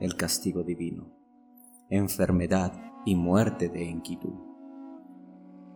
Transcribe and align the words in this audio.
el 0.00 0.16
castigo 0.16 0.62
divino, 0.62 1.12
enfermedad 1.88 2.72
y 3.04 3.14
muerte 3.14 3.68
de 3.68 3.88
Enkidu. 3.88 4.44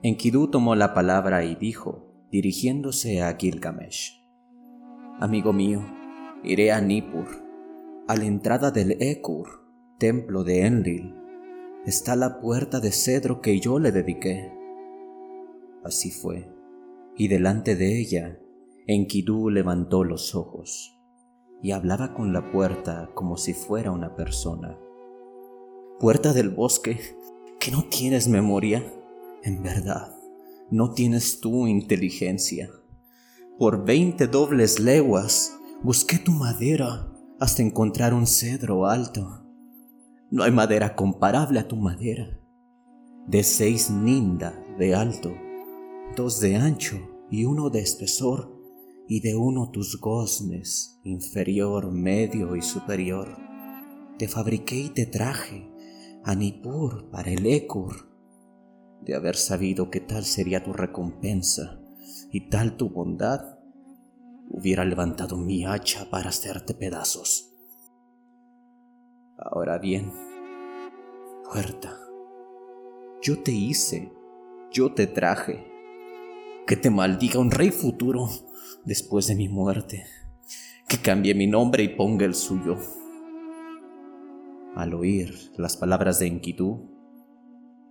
Enkidu 0.03 0.49
tomó 0.49 0.75
la 0.75 0.95
palabra 0.95 1.45
y 1.45 1.55
dijo, 1.55 2.27
dirigiéndose 2.31 3.23
a 3.23 3.37
Gilgamesh, 3.37 4.23
Amigo 5.21 5.53
mío, 5.53 5.85
iré 6.45 6.71
a 6.73 6.81
Nippur, 6.81 7.27
a 8.07 8.17
la 8.17 8.25
entrada 8.25 8.71
del 8.71 9.03
Ekur, 9.03 9.49
templo 9.99 10.45
de 10.45 10.67
Enlil, 10.67 11.15
está 11.85 12.15
la 12.15 12.41
puerta 12.41 12.81
de 12.81 12.93
cedro 12.93 13.41
que 13.41 13.59
yo 13.59 13.79
le 13.79 13.93
dediqué. 13.93 14.53
Así 15.85 16.11
fue, 16.11 16.49
y 17.17 17.29
delante 17.29 17.75
de 17.75 18.01
ella, 18.01 18.39
Enkidu 18.87 19.51
levantó 19.51 20.05
los 20.05 20.35
ojos 20.35 20.98
y 21.63 21.73
hablaba 21.73 22.15
con 22.15 22.33
la 22.33 22.51
puerta 22.51 23.11
como 23.15 23.37
si 23.37 23.55
fuera 23.55 23.91
una 23.91 24.15
persona. 24.15 24.79
Puerta 25.99 26.33
del 26.33 26.51
bosque, 26.51 27.01
que 27.59 27.71
no 27.71 27.85
tienes 27.85 28.29
memoria, 28.29 28.85
en 29.43 29.63
verdad, 29.63 30.15
no 30.71 30.93
tienes 30.93 31.41
tu 31.41 31.67
inteligencia. 31.67 32.71
Por 33.59 33.85
veinte 33.85 34.27
dobles 34.27 34.79
leguas 34.79 35.59
busqué 35.83 36.19
tu 36.19 36.33
madera 36.33 37.13
hasta 37.41 37.63
encontrar 37.63 38.15
un 38.15 38.27
cedro 38.27 38.87
alto. 38.87 39.45
No 40.31 40.45
hay 40.45 40.53
madera 40.53 40.95
comparable 40.95 41.59
a 41.59 41.67
tu 41.67 41.77
madera. 41.77 42.39
De 43.27 43.43
seis 43.43 43.91
ninda 43.91 44.55
de 44.79 44.95
alto, 44.95 45.33
dos 46.17 46.41
de 46.41 46.57
ancho 46.57 46.97
y 47.31 47.45
uno 47.45 47.71
de 47.71 47.81
espesor 47.81 48.58
y 49.11 49.21
de 49.21 49.35
uno 49.35 49.71
tus 49.71 49.99
goznes, 49.99 51.01
inferior, 51.03 51.91
medio 51.91 52.55
y 52.55 52.63
superior. 52.63 53.39
Te 54.19 54.29
fabriqué 54.29 54.77
y 54.77 54.91
te 54.91 55.07
traje 55.07 55.73
a 56.25 56.35
Nippur 56.35 57.11
para 57.11 57.31
el 57.31 57.47
Ekur. 57.47 58.07
De 59.01 59.15
haber 59.15 59.37
sabido 59.37 59.91
que 59.91 60.01
tal 60.01 60.25
sería 60.25 60.63
tu 60.63 60.75
recompensa 60.75 61.81
y 62.31 62.51
tal 62.51 62.77
tu 62.77 62.91
bondad, 62.91 63.59
hubiera 64.51 64.85
levantado 64.85 65.39
mi 65.39 65.65
hacha 65.65 66.11
para 66.11 66.29
hacerte 66.29 66.75
pedazos. 66.75 67.55
Ahora 69.39 69.79
bien, 69.79 70.13
puerta, 71.51 71.99
yo 73.23 73.43
te 73.43 73.53
hice, 73.53 74.13
yo 74.71 74.93
te 74.93 75.07
traje. 75.07 75.67
Que 76.67 76.77
te 76.77 76.91
maldiga 76.91 77.41
un 77.41 77.51
rey 77.51 77.71
futuro 77.71 78.29
después 78.89 79.27
de 79.27 79.35
mi 79.35 79.51
muerte, 79.51 80.07
que 80.89 80.97
cambie 80.97 81.35
mi 81.35 81.47
nombre 81.47 81.83
y 81.83 81.89
ponga 81.89 82.25
el 82.25 82.35
suyo. 82.35 82.79
Al 84.75 84.95
oír 84.95 85.35
las 85.59 85.77
palabras 85.77 86.19
de 86.19 86.29
Enkidu, 86.29 86.89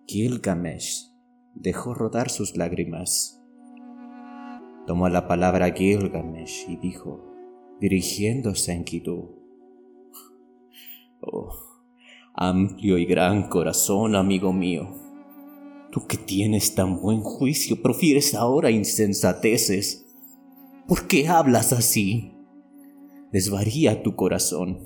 Gilgamesh 0.08 1.12
dejó 1.54 1.94
rodar 1.94 2.32
sus 2.32 2.58
lágrimas. 2.58 3.40
Tomó 4.88 5.08
la 5.08 5.28
palabra 5.28 5.72
Gilgamesh 5.72 6.66
y 6.68 6.78
dijo, 6.78 7.24
dirigiéndose 7.80 8.72
a 8.72 8.76
Enkidu, 8.76 9.38
Oh, 11.22 11.54
amplio 12.34 12.98
y 12.98 13.06
gran 13.06 13.50
corazón, 13.50 14.16
amigo 14.16 14.52
mío, 14.52 14.96
tú 15.92 16.08
que 16.08 16.18
tienes 16.18 16.74
tan 16.74 17.00
buen 17.00 17.22
juicio, 17.22 17.84
profieres 17.84 18.34
ahora 18.34 18.72
insensateces 18.72 20.07
¿Por 20.88 21.08
qué 21.08 21.28
hablas 21.28 21.74
así? 21.74 22.32
Desvaría 23.34 24.04
tu 24.04 24.16
corazón. 24.16 24.80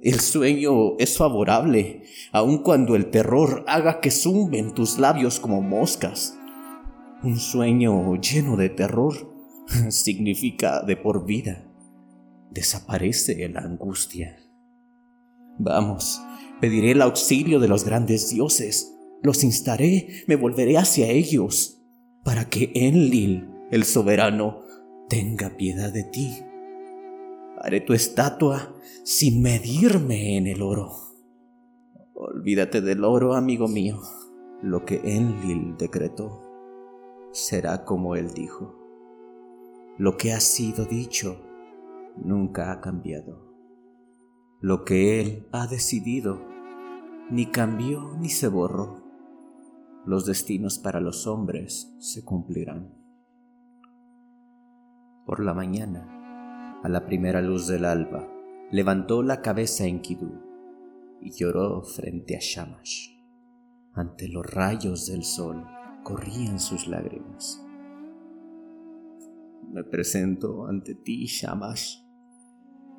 El 0.00 0.20
sueño 0.20 0.96
es 0.98 1.16
favorable, 1.18 2.04
aun 2.32 2.62
cuando 2.62 2.94
el 2.94 3.10
terror 3.10 3.64
haga 3.66 4.00
que 4.00 4.12
zumben 4.12 4.72
tus 4.72 4.98
labios 4.98 5.40
como 5.40 5.62
moscas. 5.62 6.38
Un 7.24 7.38
sueño 7.38 8.14
lleno 8.20 8.56
de 8.56 8.68
terror 8.68 9.34
significa 9.88 10.82
de 10.82 10.96
por 10.96 11.26
vida. 11.26 11.66
Desaparece 12.52 13.48
la 13.48 13.62
angustia. 13.62 14.36
Vamos, 15.58 16.22
pediré 16.60 16.92
el 16.92 17.02
auxilio 17.02 17.58
de 17.58 17.68
los 17.68 17.84
grandes 17.84 18.30
dioses, 18.30 18.94
los 19.22 19.42
instaré, 19.42 20.24
me 20.28 20.36
volveré 20.36 20.78
hacia 20.78 21.08
ellos, 21.10 21.82
para 22.24 22.48
que 22.48 22.70
Enlil, 22.74 23.50
el 23.70 23.84
soberano, 23.84 24.69
tenga 25.10 25.56
piedad 25.56 25.92
de 25.92 26.04
ti. 26.04 26.38
Haré 27.58 27.80
tu 27.80 27.92
estatua 27.92 28.74
sin 29.02 29.42
medirme 29.42 30.38
en 30.38 30.46
el 30.46 30.62
oro. 30.62 30.92
Olvídate 32.14 32.80
del 32.80 33.04
oro, 33.04 33.34
amigo 33.34 33.66
mío. 33.66 34.00
Lo 34.62 34.84
que 34.84 35.00
Enlil 35.02 35.76
decretó 35.76 36.42
será 37.32 37.84
como 37.84 38.14
él 38.14 38.32
dijo. 38.32 38.78
Lo 39.98 40.16
que 40.16 40.32
ha 40.32 40.40
sido 40.40 40.84
dicho 40.84 41.42
nunca 42.16 42.70
ha 42.70 42.80
cambiado. 42.80 43.52
Lo 44.60 44.84
que 44.84 45.20
él 45.20 45.48
ha 45.50 45.66
decidido 45.66 46.40
ni 47.30 47.46
cambió 47.46 48.16
ni 48.18 48.28
se 48.28 48.46
borró. 48.46 49.02
Los 50.06 50.24
destinos 50.24 50.78
para 50.78 51.00
los 51.00 51.26
hombres 51.26 51.92
se 51.98 52.24
cumplirán. 52.24 52.99
Por 55.30 55.44
la 55.44 55.54
mañana, 55.54 56.80
a 56.82 56.88
la 56.88 57.06
primera 57.06 57.40
luz 57.40 57.68
del 57.68 57.84
alba, 57.84 58.28
levantó 58.72 59.22
la 59.22 59.42
cabeza 59.42 59.86
Enkidu 59.86 60.32
y 61.20 61.30
lloró 61.30 61.84
frente 61.84 62.34
a 62.34 62.40
Shamash. 62.40 63.10
Ante 63.92 64.26
los 64.26 64.44
rayos 64.44 65.06
del 65.06 65.22
sol 65.22 65.64
corrían 66.02 66.58
sus 66.58 66.88
lágrimas. 66.88 67.64
Me 69.72 69.84
presento 69.84 70.66
ante 70.66 70.96
ti, 70.96 71.26
Shamash, 71.26 71.98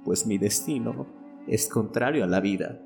pues 0.05 0.25
mi 0.25 0.37
destino 0.37 1.07
es 1.47 1.67
contrario 1.67 2.23
a 2.23 2.27
la 2.27 2.39
vida. 2.39 2.81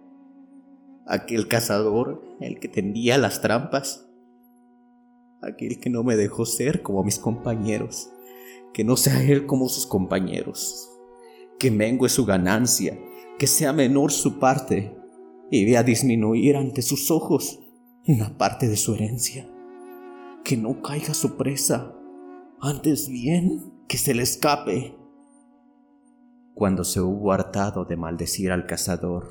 Aquel 1.05 1.47
cazador, 1.47 2.23
el 2.39 2.59
que 2.59 2.67
tendía 2.67 3.19
las 3.19 3.43
trampas, 3.43 4.09
aquel 5.43 5.79
que 5.79 5.91
no 5.91 6.03
me 6.03 6.15
dejó 6.15 6.47
ser 6.47 6.81
como 6.81 7.03
mis 7.03 7.19
compañeros 7.19 8.09
que 8.75 8.83
no 8.83 8.97
sea 8.97 9.23
él 9.23 9.45
como 9.45 9.69
sus 9.69 9.85
compañeros, 9.85 10.91
que 11.57 11.71
mengue 11.71 12.09
su 12.09 12.25
ganancia, 12.25 12.99
que 13.39 13.47
sea 13.47 13.71
menor 13.71 14.11
su 14.11 14.37
parte 14.37 14.99
y 15.49 15.63
vea 15.63 15.81
disminuir 15.81 16.57
ante 16.57 16.81
sus 16.81 17.09
ojos 17.09 17.57
una 18.05 18.37
parte 18.37 18.67
de 18.67 18.75
su 18.75 18.93
herencia, 18.93 19.49
que 20.43 20.57
no 20.57 20.81
caiga 20.81 21.13
su 21.13 21.37
presa, 21.37 21.95
antes 22.59 23.07
bien 23.07 23.71
que 23.87 23.97
se 23.97 24.13
le 24.13 24.23
escape. 24.23 24.93
Cuando 26.53 26.83
se 26.83 26.99
hubo 26.99 27.31
hartado 27.31 27.85
de 27.85 27.95
maldecir 27.95 28.51
al 28.51 28.65
cazador, 28.65 29.29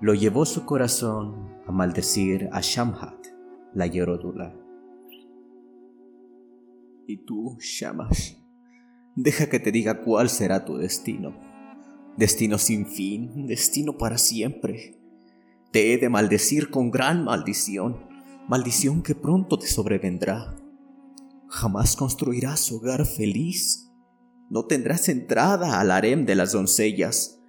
lo 0.00 0.14
llevó 0.14 0.46
su 0.46 0.64
corazón 0.64 1.52
a 1.66 1.72
maldecir 1.72 2.48
a 2.52 2.60
Shamhat, 2.60 3.26
la 3.74 3.88
Yerodula 3.88 4.54
y 7.06 7.18
tú, 7.18 7.56
Shamash, 7.60 8.34
deja 9.14 9.48
que 9.48 9.60
te 9.60 9.70
diga 9.70 10.02
cuál 10.02 10.28
será 10.28 10.64
tu 10.64 10.76
destino. 10.76 11.38
Destino 12.16 12.58
sin 12.58 12.86
fin, 12.86 13.46
destino 13.46 13.96
para 13.96 14.18
siempre. 14.18 14.98
Te 15.70 15.92
he 15.92 15.98
de 15.98 16.08
maldecir 16.08 16.70
con 16.70 16.90
gran 16.90 17.24
maldición, 17.24 18.06
maldición 18.48 19.02
que 19.02 19.14
pronto 19.14 19.58
te 19.58 19.66
sobrevendrá. 19.66 20.56
Jamás 21.48 21.94
construirás 21.94 22.72
hogar 22.72 23.06
feliz. 23.06 23.90
No 24.50 24.64
tendrás 24.64 25.08
entrada 25.08 25.80
al 25.80 25.90
harem 25.90 26.24
de 26.24 26.34
las 26.34 26.52
doncellas. 26.52 27.40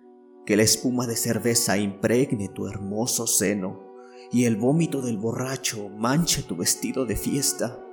Que 0.45 0.55
la 0.55 0.63
espuma 0.63 1.07
de 1.07 1.15
cerveza 1.15 1.77
impregne 1.77 2.47
tu 2.47 2.67
hermoso 2.67 3.27
seno 3.27 3.85
y 4.31 4.45
el 4.45 4.55
vómito 4.55 5.01
del 5.01 5.17
borracho 5.17 5.89
manche 5.89 6.43
tu 6.43 6.55
vestido 6.55 7.05
de 7.05 7.15
fiesta 7.15 7.86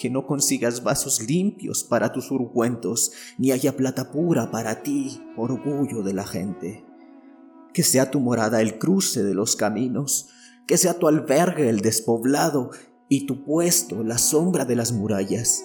que 0.00 0.08
no 0.08 0.26
consigas 0.26 0.82
vasos 0.82 1.20
limpios 1.20 1.84
para 1.84 2.10
tus 2.10 2.30
urgüentos, 2.30 3.12
ni 3.36 3.52
haya 3.52 3.76
plata 3.76 4.10
pura 4.10 4.50
para 4.50 4.82
ti, 4.82 5.20
orgullo 5.36 6.02
de 6.02 6.14
la 6.14 6.26
gente. 6.26 6.86
Que 7.74 7.82
sea 7.82 8.10
tu 8.10 8.18
morada 8.18 8.62
el 8.62 8.78
cruce 8.78 9.22
de 9.22 9.34
los 9.34 9.56
caminos, 9.56 10.30
que 10.66 10.78
sea 10.78 10.98
tu 10.98 11.06
albergue 11.06 11.68
el 11.68 11.82
despoblado 11.82 12.70
y 13.10 13.26
tu 13.26 13.44
puesto 13.44 14.02
la 14.02 14.16
sombra 14.16 14.64
de 14.64 14.76
las 14.76 14.90
murallas, 14.92 15.64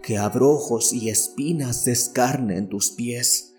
que 0.00 0.16
abrojos 0.16 0.92
y 0.92 1.10
espinas 1.10 1.84
descarnen 1.84 2.68
tus 2.68 2.92
pies, 2.92 3.54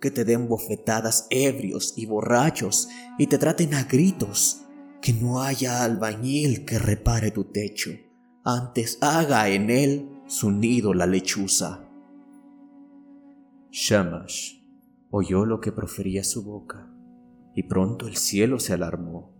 que 0.00 0.10
te 0.10 0.24
den 0.24 0.48
bofetadas 0.48 1.28
ebrios 1.30 1.94
y 1.96 2.06
borrachos 2.06 2.88
y 3.18 3.28
te 3.28 3.38
traten 3.38 3.74
a 3.74 3.84
gritos, 3.84 4.62
que 5.00 5.12
no 5.12 5.42
haya 5.42 5.84
albañil 5.84 6.64
que 6.64 6.80
repare 6.80 7.30
tu 7.30 7.44
techo 7.44 7.92
antes 8.54 8.98
haga 9.00 9.48
en 9.48 9.70
él 9.70 10.10
su 10.26 10.50
nido 10.50 10.94
la 10.94 11.06
lechuza. 11.06 11.88
Shamash 13.70 14.60
oyó 15.10 15.44
lo 15.44 15.60
que 15.60 15.72
profería 15.72 16.24
su 16.24 16.42
boca 16.44 16.90
y 17.54 17.64
pronto 17.64 18.06
el 18.08 18.16
cielo 18.16 18.58
se 18.58 18.72
alarmó. 18.72 19.34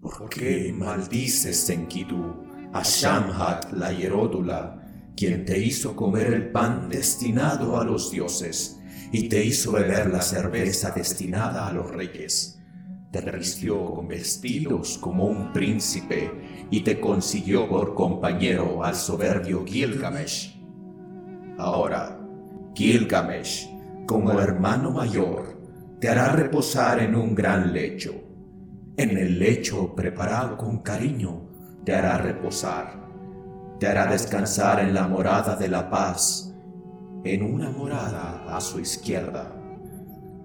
¿Por 0.00 0.28
qué 0.28 0.74
maldices, 0.76 1.68
Enkidu, 1.70 2.44
a 2.72 2.82
Shamhat 2.82 3.72
la 3.72 3.92
hieródula, 3.92 5.12
quien 5.16 5.44
te 5.44 5.58
hizo 5.58 5.96
comer 5.96 6.34
el 6.34 6.50
pan 6.50 6.88
destinado 6.88 7.80
a 7.80 7.84
los 7.84 8.10
dioses 8.10 8.80
y 9.12 9.28
te 9.28 9.44
hizo 9.44 9.72
beber 9.72 10.10
la 10.10 10.20
cerveza 10.20 10.90
destinada 10.90 11.68
a 11.68 11.72
los 11.72 11.90
reyes? 11.90 12.53
Te 13.14 13.30
vistió 13.30 13.94
con 13.94 14.08
vestidos 14.08 14.98
como 14.98 15.26
un 15.26 15.52
príncipe 15.52 16.32
y 16.68 16.80
te 16.80 16.98
consiguió 16.98 17.68
por 17.68 17.94
compañero 17.94 18.82
al 18.82 18.96
soberbio 18.96 19.64
Gilgamesh. 19.64 20.60
Ahora, 21.56 22.18
Gilgamesh, 22.74 23.70
como 24.04 24.40
hermano 24.40 24.90
mayor, 24.90 25.60
te 26.00 26.08
hará 26.08 26.32
reposar 26.32 26.98
en 26.98 27.14
un 27.14 27.36
gran 27.36 27.72
lecho. 27.72 28.14
En 28.96 29.16
el 29.16 29.38
lecho 29.38 29.94
preparado 29.94 30.56
con 30.56 30.78
cariño 30.78 31.50
te 31.84 31.94
hará 31.94 32.18
reposar. 32.18 33.00
Te 33.78 33.86
hará 33.86 34.06
descansar 34.06 34.80
en 34.80 34.92
la 34.92 35.06
morada 35.06 35.54
de 35.54 35.68
la 35.68 35.88
paz, 35.88 36.52
en 37.22 37.44
una 37.44 37.70
morada 37.70 38.44
a 38.48 38.60
su 38.60 38.80
izquierda. 38.80 39.54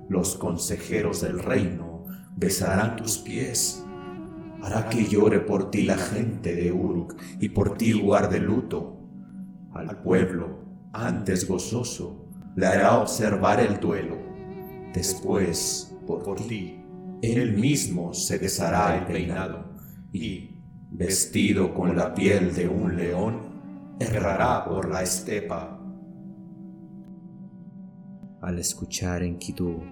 Los 0.08 0.36
consejeros 0.36 1.22
del 1.22 1.40
reino 1.40 1.89
besarán 2.36 2.96
tus 2.96 3.18
pies. 3.18 3.84
Hará 4.62 4.90
que 4.90 5.06
llore 5.06 5.40
por 5.40 5.72
ti 5.72 5.84
la 5.84 5.98
gente 5.98 6.54
de 6.56 6.72
Uruk 6.72 7.16
y 7.40 7.50
por 7.50 7.78
ti 7.78 7.94
guarde 7.94 8.40
luto. 8.40 8.98
Al 9.74 10.02
pueblo, 10.02 10.60
antes 10.92 11.48
gozoso, 11.48 12.26
le 12.56 12.66
hará 12.66 13.00
observar 13.00 13.60
el 13.60 13.80
duelo. 13.80 14.18
Después, 14.94 15.96
por 16.06 16.36
ti, 16.36 16.80
él 17.22 17.54
mismo 17.54 18.14
se 18.14 18.40
deshará 18.40 18.98
el 18.98 19.06
peinado 19.06 19.76
y, 20.12 20.62
vestido 20.92 21.74
con 21.74 21.96
la 21.96 22.14
piel 22.14 22.54
de 22.56 22.68
un 22.68 22.98
león, 22.98 23.98
errará 24.00 24.66
por 24.66 24.90
la 24.90 25.04
estepa. 25.04 25.80
Al 28.42 28.58
escuchar 28.58 29.22
en 29.22 29.38
Kidú 29.38 29.84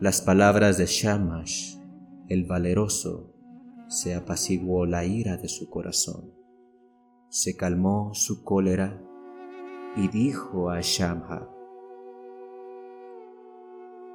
las 0.00 0.20
palabras 0.22 0.78
de 0.78 0.86
Shamash, 0.86 1.75
el 2.28 2.44
valeroso, 2.44 3.32
se 3.88 4.14
apaciguó 4.14 4.84
la 4.86 5.04
ira 5.04 5.36
de 5.36 5.48
su 5.48 5.70
corazón, 5.70 6.32
se 7.28 7.56
calmó 7.56 8.14
su 8.14 8.42
cólera 8.42 9.00
y 9.96 10.08
dijo 10.08 10.70
a 10.70 10.80
Shamha, 10.80 11.48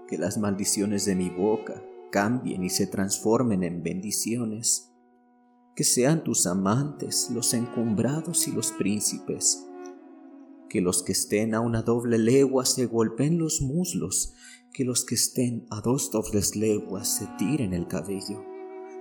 que 0.07 0.17
las 0.17 0.37
maldiciones 0.37 1.05
de 1.05 1.15
mi 1.15 1.29
boca 1.29 1.81
cambien 2.11 2.63
y 2.63 2.69
se 2.69 2.85
transformen 2.85 3.63
en 3.63 3.81
bendiciones, 3.81 4.93
que 5.73 5.85
sean 5.85 6.23
tus 6.25 6.45
amantes 6.47 7.31
los 7.31 7.53
encumbrados 7.53 8.47
y 8.49 8.51
los 8.51 8.73
príncipes, 8.73 9.70
que 10.71 10.79
los 10.79 11.03
que 11.03 11.11
estén 11.11 11.53
a 11.53 11.59
una 11.59 11.81
doble 11.81 12.17
legua 12.17 12.65
se 12.65 12.85
golpeen 12.85 13.37
los 13.37 13.61
muslos, 13.61 14.35
que 14.71 14.85
los 14.85 15.03
que 15.03 15.15
estén 15.15 15.67
a 15.69 15.81
dos 15.81 16.11
dobles 16.11 16.55
leguas 16.55 17.09
se 17.09 17.27
tiren 17.37 17.73
el 17.73 17.87
cabello, 17.87 18.45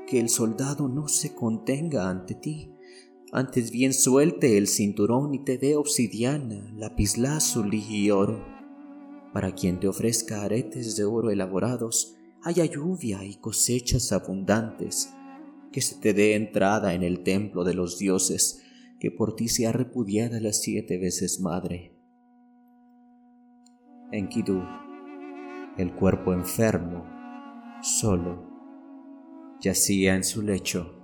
que 0.08 0.18
el 0.18 0.30
soldado 0.30 0.88
no 0.88 1.06
se 1.06 1.32
contenga 1.32 2.10
ante 2.10 2.34
ti, 2.34 2.72
antes 3.30 3.70
bien 3.70 3.94
suelte 3.94 4.58
el 4.58 4.66
cinturón 4.66 5.32
y 5.32 5.44
te 5.44 5.58
dé 5.58 5.76
obsidiana, 5.76 6.72
lapislázuli 6.74 7.84
y 7.88 8.10
oro. 8.10 8.44
Para 9.32 9.54
quien 9.54 9.78
te 9.78 9.86
ofrezca 9.86 10.42
aretes 10.42 10.96
de 10.96 11.04
oro 11.04 11.30
elaborados, 11.30 12.16
haya 12.42 12.64
lluvia 12.64 13.24
y 13.24 13.36
cosechas 13.36 14.10
abundantes, 14.10 15.10
que 15.70 15.82
se 15.82 15.94
te 16.00 16.14
dé 16.14 16.34
entrada 16.34 16.94
en 16.94 17.04
el 17.04 17.22
templo 17.22 17.62
de 17.62 17.74
los 17.74 17.96
dioses, 17.96 18.60
que 19.00 19.10
por 19.10 19.34
ti 19.34 19.48
sea 19.48 19.72
repudiada 19.72 20.38
las 20.38 20.60
siete 20.60 20.98
veces 20.98 21.40
madre. 21.40 21.96
Enkidu, 24.12 24.62
el 25.78 25.94
cuerpo 25.94 26.34
enfermo, 26.34 27.04
solo, 27.82 28.46
yacía 29.60 30.14
en 30.14 30.22
su 30.22 30.42
lecho 30.42 31.00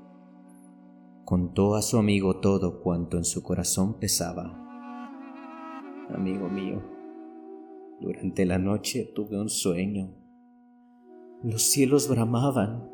contó 1.24 1.74
a 1.74 1.82
su 1.82 1.98
amigo 1.98 2.38
todo 2.38 2.80
cuanto 2.82 3.16
en 3.16 3.24
su 3.24 3.42
corazón 3.42 3.98
pesaba. 3.98 4.62
Amigo 6.14 6.48
mío, 6.48 6.80
durante 8.00 8.46
la 8.46 8.58
noche 8.58 9.10
tuve 9.12 9.40
un 9.40 9.48
sueño. 9.48 10.14
Los 11.42 11.62
cielos 11.62 12.08
bramaban, 12.08 12.88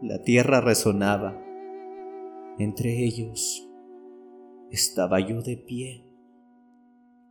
la 0.00 0.22
tierra 0.22 0.60
resonaba. 0.60 1.36
Entre 2.58 3.04
ellos 3.04 3.69
estaba 4.70 5.20
yo 5.20 5.42
de 5.42 5.56
pie, 5.56 6.06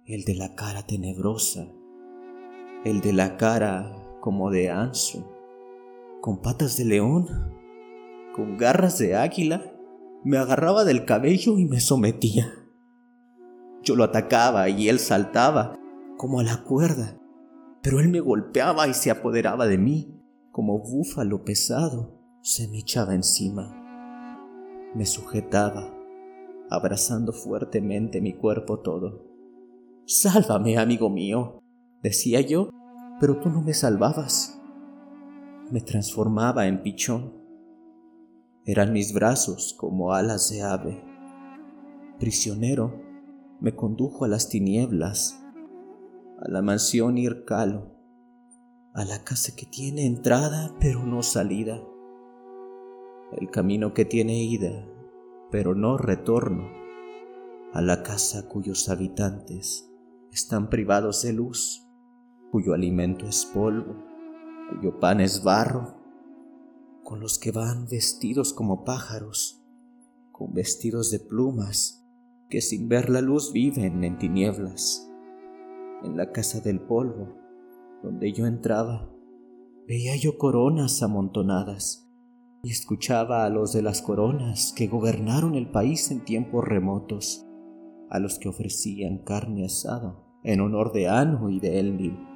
el 0.06 0.24
de 0.24 0.36
la 0.36 0.56
cara 0.56 0.86
tenebrosa, 0.86 1.68
el 2.84 3.02
de 3.02 3.14
la 3.14 3.38
cara 3.38 3.96
como 4.20 4.52
de 4.52 4.70
anso, 4.70 5.32
con 6.22 6.42
patas 6.42 6.78
de 6.78 6.86
león, 6.86 7.28
con 8.36 8.58
garras 8.58 8.98
de 8.98 9.16
águila 9.16 9.74
me 10.24 10.38
agarraba 10.38 10.84
del 10.84 11.06
cabello 11.06 11.58
y 11.58 11.66
me 11.66 11.80
sometía. 11.80 12.54
Yo 13.84 13.96
lo 13.96 14.04
atacaba 14.04 14.68
y 14.70 14.90
él 14.90 15.00
saltaba, 15.00 15.76
como 16.18 16.42
a 16.42 16.44
la 16.44 16.64
cuerda, 16.64 17.18
pero 17.82 18.02
él 18.02 18.10
me 18.10 18.20
golpeaba 18.20 18.88
y 18.90 18.94
se 18.94 19.12
apoderaba 19.12 19.68
de 19.68 19.78
mí, 19.78 20.22
como 20.52 20.80
búfalo 20.80 21.46
pesado, 21.46 22.20
se 22.42 22.68
me 22.68 22.80
echaba 22.80 23.16
encima. 23.16 23.74
Me 24.94 25.06
sujetaba, 25.06 25.99
abrazando 26.70 27.34
fuertemente 27.34 28.22
mi 28.22 28.34
cuerpo 28.34 28.80
todo. 28.80 29.26
Sálvame, 30.06 30.78
amigo 30.78 31.10
mío, 31.10 31.62
decía 32.02 32.42
yo, 32.42 32.70
pero 33.20 33.40
tú 33.40 33.50
no 33.50 33.62
me 33.62 33.74
salvabas. 33.74 34.60
Me 35.72 35.82
transformaba 35.82 36.68
en 36.68 36.82
pichón 36.82 37.40
eran 38.72 38.94
mis 38.94 39.14
brazos 39.14 39.74
como 39.80 40.14
alas 40.14 40.52
de 40.52 40.62
ave. 40.62 41.04
Prisionero, 42.20 43.02
me 43.60 43.76
condujo 43.76 44.26
a 44.26 44.28
las 44.28 44.48
tinieblas, 44.48 45.44
a 46.40 46.52
la 46.52 46.62
mansión 46.62 47.18
Ircalo, 47.18 47.96
a 48.94 49.06
la 49.06 49.24
casa 49.24 49.56
que 49.56 49.66
tiene 49.66 50.06
entrada 50.06 50.76
pero 50.80 51.04
no 51.04 51.24
salida, 51.24 51.82
el 53.32 53.50
camino 53.50 53.96
que 53.96 54.06
tiene 54.06 54.44
ida 54.44 54.86
pero 55.52 55.76
no 55.76 55.98
retorno, 55.98 56.70
a 57.74 57.82
la 57.82 58.04
casa 58.04 58.48
cuyos 58.48 58.90
habitantes 58.90 59.90
están 60.32 60.70
privados 60.70 61.24
de 61.24 61.34
luz, 61.34 61.88
cuyo 62.52 62.74
alimento 62.74 63.26
es 63.28 63.46
polvo, 63.46 63.96
cuyo 64.70 65.00
pan 65.00 65.22
es 65.22 65.44
barro, 65.44 65.96
con 67.04 67.20
los 67.20 67.40
que 67.40 67.52
van 67.52 67.88
vestidos 67.88 68.54
como 68.54 68.84
pájaros, 68.84 69.64
con 70.32 70.54
vestidos 70.54 71.12
de 71.12 71.20
plumas, 71.20 72.06
que 72.50 72.62
sin 72.62 72.88
ver 72.88 73.10
la 73.10 73.22
luz 73.22 73.52
viven 73.52 74.04
en 74.04 74.18
tinieblas. 74.18 75.08
En 76.04 76.16
la 76.16 76.32
casa 76.32 76.60
del 76.62 76.80
polvo, 76.80 77.36
donde 78.04 78.32
yo 78.32 78.46
entraba, 78.46 79.10
veía 79.88 80.16
yo 80.16 80.38
coronas 80.38 81.04
amontonadas 81.04 82.09
y 82.64 82.72
escuchaba 82.72 83.46
a 83.46 83.50
los 83.50 83.74
de 83.74 83.82
las 83.82 84.02
coronas 84.02 84.74
que 84.76 84.88
gobernaron 84.88 85.56
el 85.56 85.70
país 85.72 86.12
en 86.12 86.26
tiempos 86.26 86.66
remotos, 86.66 87.46
a 88.10 88.20
los 88.20 88.40
que 88.40 88.50
ofrecían 88.50 89.20
carne 89.20 89.66
asada 89.66 90.18
en 90.44 90.62
honor 90.62 90.92
de 90.94 91.08
Anu 91.08 91.50
y 91.50 91.60
de 91.60 91.80
Elnil 91.80 92.30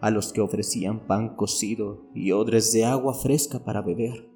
a 0.00 0.10
los 0.10 0.32
que 0.32 0.40
ofrecían 0.40 1.06
pan 1.06 1.34
cocido 1.34 2.06
y 2.14 2.32
odres 2.32 2.72
de 2.72 2.84
agua 2.84 3.14
fresca 3.14 3.64
para 3.64 3.82
beber. 3.82 4.30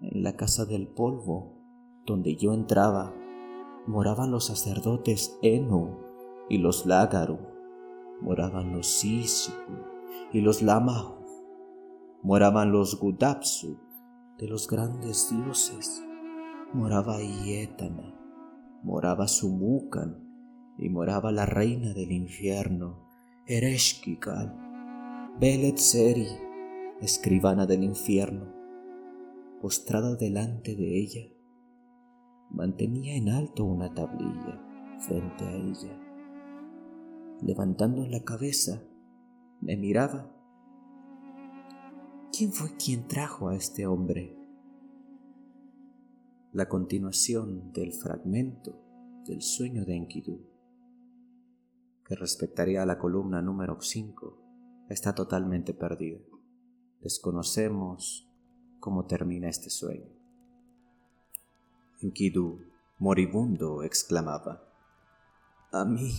En 0.00 0.22
la 0.22 0.36
casa 0.36 0.64
del 0.64 0.86
polvo, 0.86 1.58
donde 2.06 2.36
yo 2.36 2.54
entraba, 2.54 3.12
moraban 3.86 4.30
los 4.30 4.46
sacerdotes 4.46 5.36
Enu 5.42 5.98
y 6.48 6.58
los 6.58 6.86
Lágaro, 6.86 7.40
moraban 8.20 8.72
los 8.72 8.86
Sisu 8.86 9.52
y 10.32 10.40
los 10.40 10.62
Lamahu, 10.62 11.17
moraban 12.22 12.72
los 12.72 12.98
Gudapsu 12.98 13.78
de 14.38 14.48
los 14.48 14.68
grandes 14.68 15.30
dioses, 15.30 16.02
moraba 16.72 17.22
Ietana, 17.22 18.14
moraba 18.82 19.28
Sumukan 19.28 20.24
y 20.78 20.88
moraba 20.88 21.32
la 21.32 21.46
reina 21.46 21.92
del 21.94 22.12
infierno 22.12 23.08
Ereshkigal, 23.46 24.54
Belet 25.40 25.78
Seri, 25.78 26.26
escribana 27.00 27.66
del 27.66 27.84
infierno, 27.84 28.52
postrada 29.60 30.16
delante 30.16 30.74
de 30.74 31.00
ella, 31.00 31.28
mantenía 32.50 33.16
en 33.16 33.28
alto 33.28 33.64
una 33.64 33.94
tablilla 33.94 34.60
frente 34.98 35.44
a 35.44 35.54
ella. 35.54 35.98
Levantando 37.40 38.06
la 38.06 38.24
cabeza, 38.24 38.82
me 39.60 39.76
miraba 39.76 40.37
¿quién 42.36 42.52
fue 42.52 42.76
quien 42.76 43.08
trajo 43.08 43.48
a 43.48 43.56
este 43.56 43.86
hombre? 43.86 44.36
La 46.52 46.68
continuación 46.68 47.72
del 47.72 47.92
fragmento 47.92 48.80
del 49.26 49.42
sueño 49.42 49.84
de 49.84 49.96
Enkidu, 49.96 50.40
que 52.04 52.14
respectaría 52.14 52.82
a 52.82 52.86
la 52.86 52.98
columna 52.98 53.42
número 53.42 53.80
5, 53.80 54.86
está 54.88 55.14
totalmente 55.14 55.74
perdida. 55.74 56.20
Desconocemos 57.00 58.28
cómo 58.80 59.06
termina 59.06 59.48
este 59.48 59.70
sueño. 59.70 60.08
Enkidu, 62.00 62.60
moribundo, 62.98 63.82
exclamaba, 63.82 64.64
A 65.70 65.84
mí, 65.84 66.12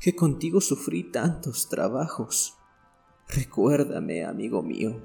que 0.00 0.16
contigo 0.16 0.60
sufrí 0.60 1.12
tantos 1.12 1.68
trabajos, 1.68 2.58
recuérdame, 3.34 4.24
amigo 4.24 4.62
mío, 4.62 4.96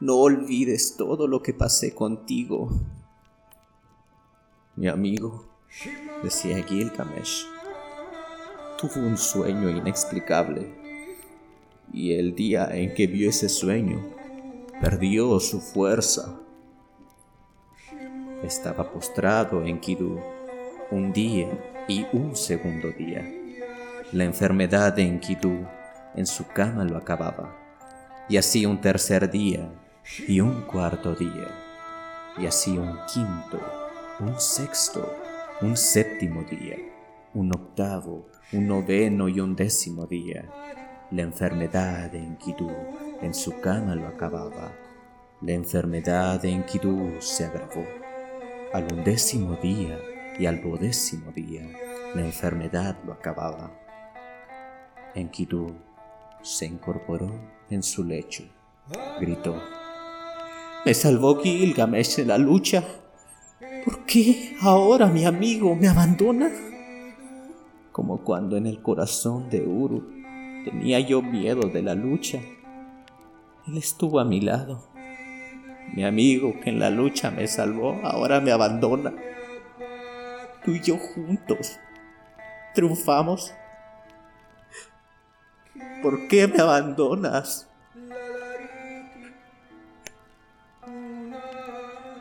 no 0.00 0.16
olvides 0.16 0.96
todo 0.96 1.26
lo 1.26 1.42
que 1.42 1.54
pasé 1.54 1.94
contigo. 1.94 2.70
Mi 4.76 4.88
amigo, 4.88 5.46
decía 6.22 6.62
Gilgamesh, 6.62 7.46
tuvo 8.78 9.06
un 9.06 9.16
sueño 9.16 9.70
inexplicable 9.70 10.74
y 11.92 12.14
el 12.14 12.34
día 12.34 12.68
en 12.72 12.92
que 12.94 13.06
vio 13.06 13.30
ese 13.30 13.48
sueño, 13.48 14.04
perdió 14.80 15.38
su 15.38 15.60
fuerza. 15.60 16.40
Estaba 18.42 18.92
postrado 18.92 19.62
en 19.64 19.80
Kidu 19.80 20.20
un 20.90 21.12
día 21.12 21.48
y 21.88 22.04
un 22.12 22.36
segundo 22.36 22.90
día. 22.90 23.24
La 24.12 24.24
enfermedad 24.24 24.92
de 24.92 25.02
Enkidu 25.02 25.66
en 26.14 26.26
su 26.26 26.46
cama 26.46 26.84
lo 26.84 26.96
acababa. 26.96 27.56
Y 28.28 28.36
así 28.36 28.66
un 28.66 28.80
tercer 28.80 29.30
día 29.30 29.70
y 30.26 30.40
un 30.40 30.62
cuarto 30.62 31.14
día. 31.14 31.48
Y 32.38 32.46
así 32.46 32.76
un 32.76 32.98
quinto, 33.12 33.60
un 34.20 34.38
sexto, 34.40 35.14
un 35.60 35.76
séptimo 35.76 36.42
día, 36.42 36.76
un 37.32 37.54
octavo, 37.54 38.28
un 38.52 38.66
noveno 38.66 39.28
y 39.28 39.40
un 39.40 39.54
décimo 39.54 40.06
día 40.06 40.50
la 41.14 41.22
enfermedad 41.22 42.10
de 42.10 42.18
Enkidu 42.18 42.70
en 43.22 43.34
su 43.34 43.60
cama 43.60 43.94
lo 43.94 44.08
acababa. 44.08 44.72
La 45.42 45.52
enfermedad 45.52 46.40
de 46.40 46.50
Enkidu 46.50 47.20
se 47.20 47.44
agravó. 47.44 47.84
Al 48.72 48.92
undécimo 48.92 49.54
día 49.62 49.96
y 50.38 50.46
al 50.46 50.60
duodécimo 50.60 51.30
día, 51.30 51.68
la 52.14 52.22
enfermedad 52.22 52.96
lo 53.06 53.12
acababa. 53.12 53.70
Enkidu 55.14 55.76
se 56.44 56.66
incorporó 56.66 57.32
en 57.70 57.82
su 57.82 58.04
lecho. 58.04 58.44
Gritó. 59.18 59.60
Me 60.86 60.94
salvó 60.94 61.40
Gilgamesh 61.40 62.20
en 62.20 62.28
la 62.28 62.38
lucha. 62.38 62.84
¿Por 63.84 64.04
qué 64.04 64.56
ahora 64.60 65.06
mi 65.08 65.24
amigo 65.24 65.74
me 65.74 65.88
abandona? 65.88 66.50
Como 67.90 68.22
cuando 68.22 68.56
en 68.56 68.66
el 68.66 68.80
corazón 68.80 69.50
de 69.50 69.62
Uru 69.62 70.14
Tenía 70.64 70.98
yo 70.98 71.20
miedo 71.20 71.68
de 71.68 71.82
la 71.82 71.94
lucha. 71.94 72.38
Él 73.68 73.76
estuvo 73.76 74.18
a 74.18 74.24
mi 74.24 74.40
lado. 74.40 74.82
Mi 75.92 76.04
amigo 76.04 76.54
que 76.62 76.70
en 76.70 76.78
la 76.78 76.88
lucha 76.88 77.30
me 77.30 77.46
salvó, 77.46 78.00
ahora 78.02 78.40
me 78.40 78.50
abandona. 78.50 79.12
Tú 80.64 80.70
y 80.70 80.80
yo 80.80 80.96
juntos 80.96 81.78
triunfamos. 82.74 83.52
¿Por 86.04 86.28
qué 86.28 86.46
me 86.46 86.60
abandonas? 86.60 87.66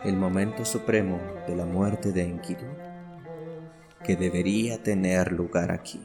El 0.05 0.15
momento 0.15 0.63
supremo 0.63 1.19
de 1.45 1.57
la 1.57 1.65
muerte 1.65 2.13
de 2.13 2.23
Enkidu, 2.23 2.65
que 4.01 4.15
debería 4.15 4.81
tener 4.81 5.33
lugar 5.33 5.69
aquí 5.69 5.99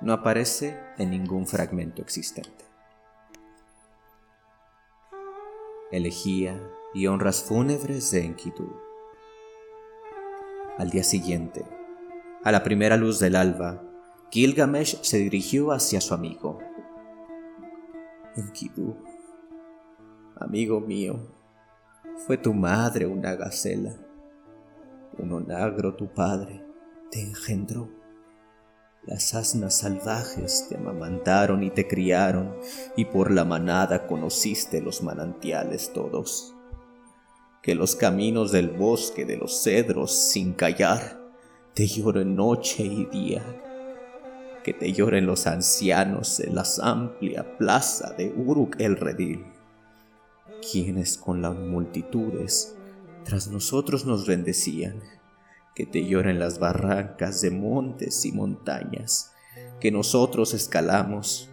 no 0.00 0.14
aparece 0.14 0.74
en 0.96 1.10
ningún 1.10 1.46
fragmento 1.46 2.00
existente. 2.00 2.64
Elegía 5.90 6.58
y 6.94 7.06
honras 7.06 7.42
fúnebres 7.42 8.10
de 8.12 8.24
Enkidu. 8.24 8.80
Al 10.78 10.88
día 10.88 11.04
siguiente, 11.04 11.66
a 12.42 12.50
la 12.50 12.64
primera 12.64 12.96
luz 12.96 13.18
del 13.18 13.36
alba, 13.36 13.91
Gilgamesh 14.32 15.00
se 15.02 15.18
dirigió 15.18 15.70
hacia 15.70 16.00
su 16.00 16.14
amigo. 16.14 16.58
Enkidu, 18.34 18.96
amigo 20.40 20.80
mío, 20.80 21.20
fue 22.26 22.36
tu 22.36 22.52
madre 22.52 23.06
una 23.06 23.36
gacela, 23.36 23.94
un 25.18 25.32
onagro 25.32 25.94
tu 25.94 26.12
padre 26.12 26.64
te 27.10 27.20
engendró 27.20 28.02
las 29.04 29.34
asnas 29.34 29.78
salvajes 29.78 30.66
te 30.68 30.76
amamantaron 30.76 31.64
y 31.64 31.70
te 31.70 31.88
criaron, 31.88 32.54
y 32.96 33.06
por 33.06 33.32
la 33.32 33.44
manada 33.44 34.06
conociste 34.06 34.80
los 34.80 35.02
manantiales 35.02 35.92
todos. 35.92 36.54
Que 37.62 37.74
los 37.74 37.96
caminos 37.96 38.52
del 38.52 38.70
bosque 38.70 39.24
de 39.24 39.36
los 39.36 39.60
cedros 39.64 40.12
sin 40.12 40.52
callar 40.52 41.20
te 41.74 41.88
lloren 41.88 42.36
noche 42.36 42.84
y 42.84 43.06
día. 43.06 43.42
Que 44.64 44.72
te 44.72 44.92
lloren 44.92 45.26
los 45.26 45.46
ancianos 45.46 46.38
en 46.40 46.54
la 46.54 46.64
amplia 46.82 47.58
plaza 47.58 48.14
de 48.16 48.32
Uruk 48.36 48.76
el 48.78 48.96
Redil, 48.96 49.44
quienes 50.70 51.16
con 51.18 51.42
las 51.42 51.54
multitudes 51.56 52.76
tras 53.24 53.48
nosotros 53.48 54.04
nos 54.06 54.26
bendecían 54.26 55.00
que 55.74 55.86
te 55.86 56.04
lloren 56.04 56.38
las 56.38 56.58
barrancas 56.58 57.40
de 57.40 57.50
montes 57.50 58.24
y 58.24 58.32
montañas 58.32 59.32
que 59.80 59.90
nosotros 59.90 60.54
escalamos, 60.54 61.50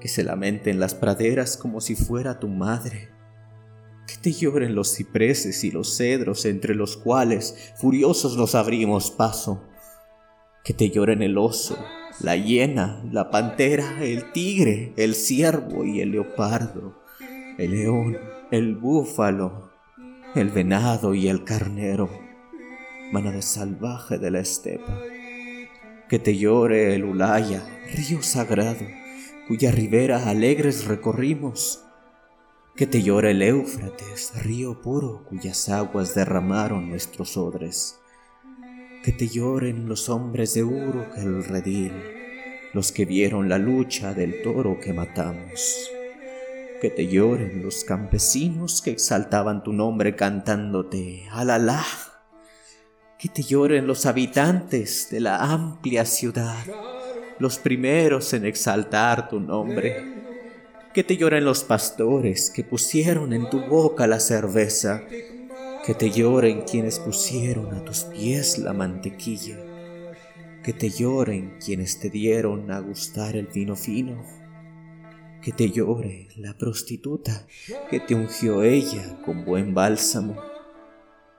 que 0.00 0.08
se 0.08 0.22
lamenten 0.22 0.78
las 0.78 0.94
praderas 0.94 1.56
como 1.56 1.80
si 1.80 1.96
fuera 1.96 2.38
tu 2.38 2.48
madre, 2.48 3.08
que 4.06 4.16
te 4.16 4.32
lloren 4.32 4.74
los 4.74 4.94
cipreses 4.94 5.64
y 5.64 5.70
los 5.70 5.96
cedros 5.96 6.44
entre 6.44 6.74
los 6.74 6.96
cuales 6.96 7.72
furiosos 7.76 8.36
nos 8.36 8.54
abrimos 8.54 9.10
paso, 9.10 9.64
que 10.66 10.74
te 10.74 10.90
lloren 10.90 11.22
el 11.22 11.38
oso, 11.38 11.78
la 12.18 12.34
hiena, 12.34 13.00
la 13.12 13.30
pantera, 13.30 14.02
el 14.02 14.32
tigre, 14.32 14.92
el 14.96 15.14
ciervo 15.14 15.84
y 15.84 16.00
el 16.00 16.10
leopardo, 16.10 17.00
el 17.56 17.70
león, 17.70 18.18
el 18.50 18.74
búfalo, 18.74 19.70
el 20.34 20.48
venado 20.48 21.14
y 21.14 21.28
el 21.28 21.44
carnero 21.44 22.10
manada 23.12 23.42
salvaje 23.42 24.18
de 24.18 24.32
la 24.32 24.40
estepa. 24.40 25.00
Que 26.08 26.18
te 26.18 26.36
llore 26.36 26.96
el 26.96 27.04
Ulaya, 27.04 27.62
río 27.94 28.20
sagrado, 28.22 28.84
cuya 29.46 29.70
ribera 29.70 30.28
alegres 30.28 30.86
recorrimos. 30.86 31.84
Que 32.74 32.88
te 32.88 33.04
llore 33.04 33.30
el 33.30 33.42
Éufrates, 33.42 34.32
río 34.42 34.82
puro, 34.82 35.24
cuyas 35.28 35.68
aguas 35.68 36.16
derramaron 36.16 36.90
nuestros 36.90 37.36
odres. 37.36 38.00
Que 39.06 39.12
te 39.12 39.28
lloren 39.28 39.88
los 39.88 40.08
hombres 40.08 40.54
de 40.54 40.64
Uruk 40.64 41.16
el 41.16 41.44
redil, 41.44 41.92
los 42.72 42.90
que 42.90 43.04
vieron 43.04 43.48
la 43.48 43.56
lucha 43.56 44.12
del 44.12 44.42
toro 44.42 44.80
que 44.80 44.92
matamos. 44.92 45.92
Que 46.80 46.90
te 46.90 47.06
lloren 47.06 47.62
los 47.62 47.84
campesinos 47.84 48.82
que 48.82 48.90
exaltaban 48.90 49.62
tu 49.62 49.72
nombre 49.72 50.16
cantándote, 50.16 51.28
alalá 51.30 51.84
que 53.16 53.28
te 53.28 53.44
lloren 53.44 53.86
los 53.86 54.06
habitantes 54.06 55.06
de 55.08 55.20
la 55.20 55.36
amplia 55.36 56.04
ciudad, 56.04 56.64
los 57.38 57.60
primeros 57.60 58.32
en 58.32 58.44
exaltar 58.44 59.28
tu 59.28 59.38
nombre. 59.38 60.16
Que 60.92 61.04
te 61.04 61.16
lloren 61.16 61.44
los 61.44 61.62
pastores 61.62 62.50
que 62.50 62.64
pusieron 62.64 63.32
en 63.32 63.48
tu 63.50 63.60
boca 63.66 64.08
la 64.08 64.18
cerveza. 64.18 65.04
Que 65.86 65.94
te 65.94 66.10
lloren 66.10 66.62
quienes 66.62 66.98
pusieron 66.98 67.72
a 67.74 67.84
tus 67.84 68.04
pies 68.04 68.58
la 68.58 68.72
mantequilla. 68.72 69.56
Que 70.64 70.72
te 70.72 70.90
lloren 70.90 71.58
quienes 71.64 72.00
te 72.00 72.10
dieron 72.10 72.70
a 72.72 72.80
gustar 72.80 73.36
el 73.36 73.46
vino 73.46 73.76
fino. 73.76 74.24
Que 75.40 75.52
te 75.52 75.70
llore 75.70 76.28
la 76.36 76.58
prostituta 76.58 77.46
que 77.88 78.00
te 78.00 78.16
ungió 78.16 78.64
ella 78.64 79.16
con 79.24 79.44
buen 79.44 79.74
bálsamo 79.74 80.36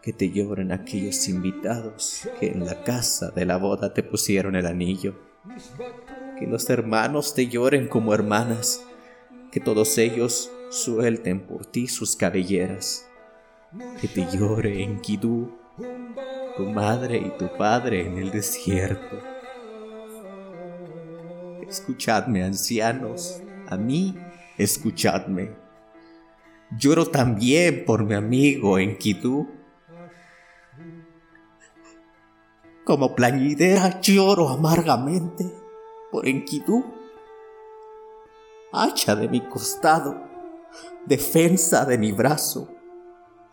que 0.07 0.13
te 0.13 0.31
lloren 0.31 0.71
aquellos 0.71 1.27
invitados 1.27 2.29
que 2.39 2.47
en 2.47 2.65
la 2.65 2.81
casa 2.85 3.29
de 3.31 3.45
la 3.45 3.57
boda 3.57 3.93
te 3.93 4.03
pusieron 4.03 4.55
el 4.55 4.65
anillo. 4.65 5.19
Que 6.39 6.47
los 6.47 6.69
hermanos 6.69 7.33
te 7.33 7.47
lloren 7.47 7.89
como 7.89 8.13
hermanas, 8.13 8.81
que 9.51 9.59
todos 9.59 9.97
ellos 9.97 10.49
suelten 10.69 11.45
por 11.45 11.65
ti 11.65 11.89
sus 11.89 12.15
cabelleras. 12.15 13.05
Que 13.99 14.07
te 14.07 14.25
llore 14.31 14.81
en 14.81 15.01
Kidú, 15.01 15.51
tu 16.55 16.65
madre 16.65 17.17
y 17.17 17.29
tu 17.37 17.49
padre 17.57 18.07
en 18.07 18.17
el 18.17 18.31
desierto. 18.31 19.17
Escuchadme, 21.67 22.43
ancianos, 22.43 23.41
a 23.67 23.75
mí 23.75 24.15
escuchadme. 24.57 25.55
lloro 26.77 27.07
también 27.07 27.83
por 27.85 28.05
mi 28.05 28.15
amigo 28.15 28.79
Enkidu. 28.79 29.47
Como 32.85 33.15
plañidera 33.15 33.99
lloro 33.99 34.47
amargamente 34.49 35.45
por 36.11 36.25
Enkidu. 36.25 36.85
Hacha 38.71 39.15
de 39.15 39.27
mi 39.27 39.41
costado, 39.41 40.15
defensa 41.05 41.85
de 41.85 41.97
mi 41.97 42.11
brazo, 42.11 42.76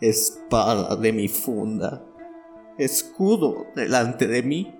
espada 0.09 0.97
de 0.97 1.13
mi 1.13 1.29
funda, 1.29 2.05
escudo 2.79 3.67
delante 3.75 4.27
de 4.27 4.43
mí, 4.43 4.75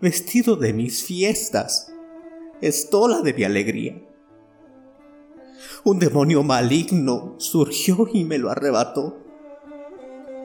vestido 0.00 0.56
de 0.56 0.72
mis 0.72 1.04
fiestas, 1.04 1.92
estola 2.60 3.22
de 3.22 3.34
mi 3.34 3.44
alegría 3.44 4.08
un 5.84 5.98
demonio 5.98 6.42
maligno 6.42 7.34
surgió 7.38 8.08
y 8.12 8.24
me 8.24 8.38
lo 8.38 8.50
arrebató. 8.50 9.16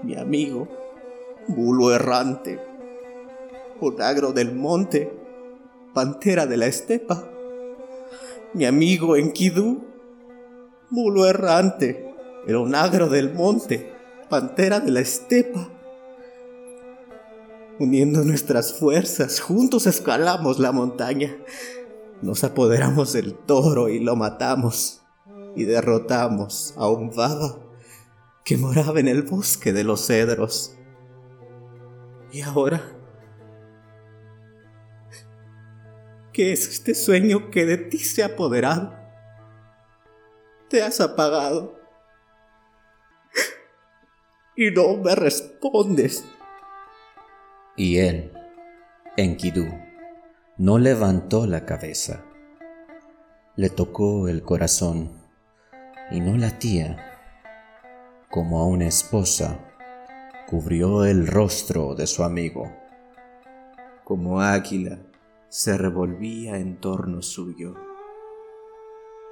Mi 0.04 0.16
amigo, 0.16 0.68
bulo 1.48 1.94
errante, 1.94 2.60
onagro 3.80 4.32
del 4.32 4.54
monte, 4.54 5.12
pantera 5.94 6.46
de 6.46 6.58
la 6.58 6.68
estepa. 6.68 7.30
Mi 8.54 8.66
amigo 8.66 9.16
Enkidu, 9.16 9.84
bulo 10.90 11.26
errante, 11.26 12.03
el 12.48 12.56
onagro 12.56 13.08
del 13.08 13.34
monte, 13.34 13.94
pantera 14.30 14.80
de 14.80 14.92
la 14.92 15.00
estepa. 15.00 15.70
Uniendo 17.80 18.24
nuestras 18.24 18.74
fuerzas, 18.74 19.40
juntos 19.40 19.88
escalamos 19.88 20.60
la 20.60 20.72
montaña. 20.72 21.36
Nos 22.22 22.44
apoderamos 22.44 23.14
del 23.14 23.34
toro 23.34 23.90
y 23.90 24.00
lo 24.00 24.16
matamos 24.16 25.02
y 25.56 25.66
derrotamos 25.66 26.74
a 26.78 26.88
un 26.88 27.10
vago 27.16 27.72
que 28.44 28.58
moraba 28.58 29.00
en 29.00 29.08
el 29.08 29.24
bosque 29.24 29.74
de 29.74 29.84
los 29.84 30.06
cedros. 30.06 30.76
Y 32.32 32.42
ahora, 32.42 32.82
¿qué 36.32 36.52
es 36.52 36.68
este 36.68 36.96
sueño 36.96 37.52
que 37.52 37.66
de 37.66 37.78
ti 37.78 38.00
se 38.00 38.24
ha 38.24 38.28
apoderado? 38.28 38.94
Te 40.70 40.82
has 40.82 41.00
apagado 41.00 41.83
y 44.56 44.72
no 44.72 44.98
me 44.98 45.16
respondes. 45.16 46.26
Y 47.76 47.98
él, 47.98 48.32
Enkidu, 49.18 49.66
no 50.58 50.78
levantó 50.78 51.48
la 51.48 51.66
cabeza. 51.66 52.24
Le 53.56 53.70
tocó 53.70 54.28
el 54.28 54.44
corazón 54.44 55.12
y 56.12 56.20
no 56.20 56.38
latía. 56.38 57.20
Como 58.30 58.60
a 58.60 58.68
una 58.68 58.88
esposa, 58.88 59.60
cubrió 60.48 61.06
el 61.06 61.28
rostro 61.28 61.96
de 61.96 62.08
su 62.08 62.24
amigo. 62.24 62.72
Como 64.04 64.42
águila, 64.42 65.00
se 65.50 65.78
revolvía 65.78 66.58
en 66.58 66.80
torno 66.80 67.22
suyo. 67.22 67.76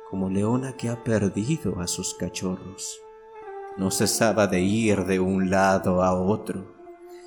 Como 0.09 0.29
leona 0.29 0.77
que 0.77 0.89
ha 0.89 1.03
perdido 1.03 1.79
a 1.79 1.87
sus 1.87 2.13
cachorros. 2.15 2.99
No 3.77 3.89
cesaba 3.89 4.47
de 4.47 4.61
ir 4.61 5.05
de 5.05 5.19
un 5.19 5.49
lado 5.49 6.03
a 6.03 6.13
otro. 6.13 6.75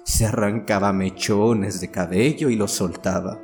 Se 0.05 0.27
arrancaba 0.27 0.93
mechones 0.93 1.81
de 1.81 1.91
cabello 1.91 2.51
y 2.51 2.57
los 2.57 2.73
soltaba. 2.73 3.41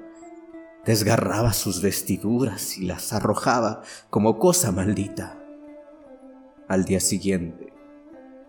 Desgarraba 0.85 1.53
sus 1.53 1.83
vestiduras 1.83 2.77
y 2.79 2.85
las 2.85 3.13
arrojaba 3.13 3.83
como 4.11 4.39
cosa 4.39 4.71
maldita. 4.73 5.39
Al 6.69 6.85
día 6.85 7.01
siguiente, 7.01 7.73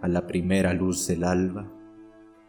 a 0.01 0.07
la 0.07 0.27
primera 0.27 0.73
luz 0.73 1.07
del 1.07 1.23
alba, 1.23 1.71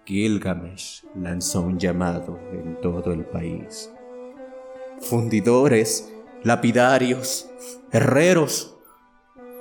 Gilgamesh 0.04 1.04
lanzó 1.14 1.60
un 1.62 1.78
llamado 1.78 2.38
en 2.52 2.80
todo 2.80 3.12
el 3.12 3.24
país. 3.24 3.90
Fundidores, 5.00 6.12
lapidarios, 6.42 7.48
herreros, 7.92 8.76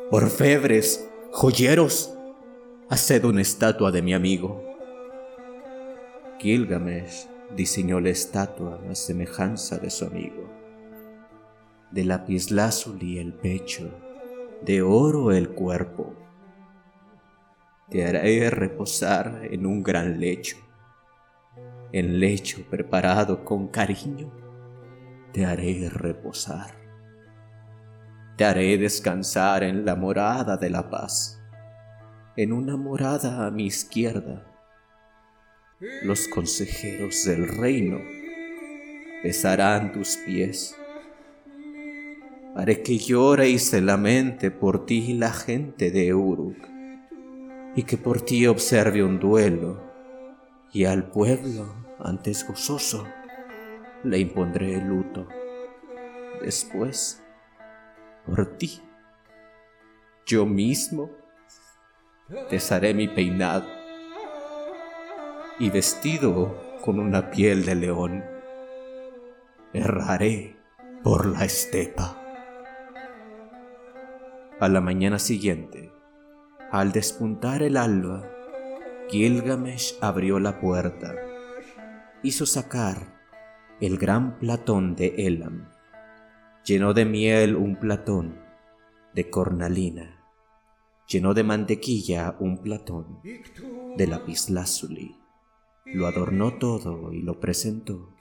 orfebres, 0.10 1.08
joyeros, 1.32 2.13
haced 2.92 3.24
una 3.24 3.40
estatua 3.40 3.90
de 3.90 4.02
mi 4.02 4.14
amigo. 4.14 4.62
Gilgamesh 6.40 7.26
diseñó 7.56 8.02
la 8.02 8.10
estatua 8.10 8.82
a 8.90 8.96
semejanza 8.96 9.78
de 9.78 9.90
su 9.90 10.04
amigo. 10.04 10.52
De 11.90 12.04
lapislázuli 12.04 13.18
el 13.18 13.32
pecho 13.32 13.90
de 14.62 14.82
oro 14.82 15.32
el 15.32 15.52
cuerpo. 15.52 16.14
Te 17.90 18.06
haré 18.06 18.50
reposar 18.50 19.48
en 19.50 19.66
un 19.66 19.84
gran 19.84 20.20
lecho, 20.20 20.58
en 21.94 22.20
lecho 22.20 22.66
preparado 22.70 23.46
con 23.46 23.70
cariño, 23.70 24.30
te 25.32 25.46
haré 25.46 25.90
reposar. 25.90 26.76
Te 28.36 28.44
haré 28.44 28.78
descansar 28.78 29.64
en 29.64 29.86
la 29.86 29.96
morada 29.96 30.58
de 30.58 30.70
la 30.70 30.90
paz, 30.90 31.41
en 32.36 32.54
una 32.54 32.78
morada 32.78 33.46
a 33.46 33.52
mi 33.52 33.65
izquierda. 33.65 34.48
Los 36.04 36.28
consejeros 36.28 37.26
del 37.26 37.48
reino 37.48 38.00
besarán 39.24 39.91
tus 39.91 40.17
pies 40.17 40.76
haré 42.56 42.84
que 42.84 42.98
llore 42.98 43.50
y 43.50 43.60
se 43.60 43.82
lamente 43.82 44.52
por 44.52 44.86
ti 44.86 45.13
la 45.13 45.32
gente 45.32 45.91
de 45.91 46.13
Uruk, 46.13 46.58
y 47.76 47.84
que 47.84 47.98
por 47.98 48.22
ti 48.22 48.46
observe 48.48 49.04
un 49.04 49.20
duelo, 49.20 49.82
y 50.74 50.86
al 50.86 51.10
pueblo, 51.10 51.74
antes 52.00 52.46
gozoso, 52.48 53.08
le 54.04 54.20
impondré 54.20 54.76
el 54.76 54.88
luto. 54.88 55.28
Después, 56.41 57.24
por 58.26 58.58
ti, 58.58 58.82
yo 60.26 60.46
mismo, 60.46 61.10
desharé 62.50 62.94
mi 62.94 63.08
peinado, 63.08 63.65
y 65.60 65.70
vestido 65.70 66.56
con 66.82 67.00
una 67.00 67.30
piel 67.30 67.65
de 67.65 67.76
león, 67.76 68.24
erraré 69.74 70.56
por 71.04 71.26
la 71.26 71.46
estepa. 71.46 72.17
A 74.60 74.70
la 74.70 74.82
mañana 74.82 75.20
siguiente, 75.20 75.91
al 76.72 76.91
despuntar 76.91 77.63
el 77.63 77.78
alba, 77.78 78.30
Gilgamesh 79.10 79.98
abrió 80.02 80.39
la 80.39 80.60
puerta, 80.60 81.15
hizo 82.24 82.46
sacar 82.46 83.20
el 83.82 83.98
gran 83.98 84.39
platón 84.39 84.96
de 84.96 85.15
Elam, 85.17 85.67
llenó 86.63 86.94
de 86.94 87.06
miel 87.06 87.56
un 87.56 87.76
platón 87.76 88.39
de 89.13 89.30
cornalina, 89.30 90.21
llenó 91.12 91.34
de 91.34 91.43
mantequilla 91.43 92.38
un 92.39 92.60
platón 92.60 93.19
de 93.97 94.08
lapislázuli, 94.08 95.17
lo 95.86 96.08
adornó 96.08 96.58
todo 96.58 97.12
y 97.12 97.21
lo 97.21 97.39
presentó 97.39 98.15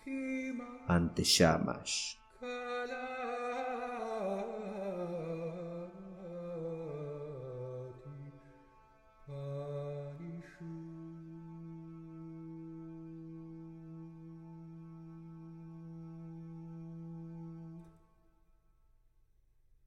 ante 0.89 1.23
Shamash. 1.23 2.20